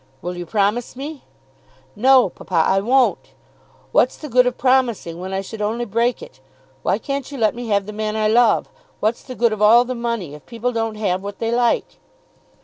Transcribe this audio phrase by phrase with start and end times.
[0.23, 1.21] "Will you promise me?"
[1.95, 3.35] "No, papa, I won't.
[3.91, 6.39] What's the good of promising when I should only break it.
[6.81, 8.67] Why can't you let me have the man I love?
[8.99, 11.99] What's the good of all the money if people don't have what they like?"